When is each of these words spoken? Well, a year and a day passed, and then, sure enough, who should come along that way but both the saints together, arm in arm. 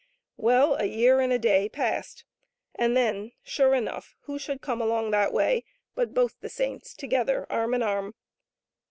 Well, 0.37 0.77
a 0.77 0.85
year 0.85 1.19
and 1.19 1.31
a 1.31 1.37
day 1.37 1.69
passed, 1.69 2.25
and 2.73 2.97
then, 2.97 3.33
sure 3.43 3.75
enough, 3.75 4.15
who 4.21 4.39
should 4.39 4.59
come 4.59 4.81
along 4.81 5.11
that 5.11 5.31
way 5.31 5.63
but 5.93 6.15
both 6.15 6.39
the 6.39 6.49
saints 6.49 6.95
together, 6.95 7.45
arm 7.51 7.75
in 7.75 7.83
arm. 7.83 8.15